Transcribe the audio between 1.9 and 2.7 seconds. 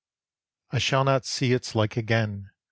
again!